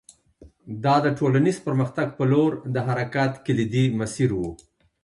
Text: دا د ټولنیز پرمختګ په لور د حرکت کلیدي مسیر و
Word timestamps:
دا 0.83 0.95
د 1.05 1.07
ټولنیز 1.19 1.57
پرمختګ 1.67 2.07
په 2.17 2.23
لور 2.31 2.51
د 2.75 2.77
حرکت 2.87 3.31
کلیدي 3.45 3.85
مسیر 3.99 4.29
و 4.35 4.41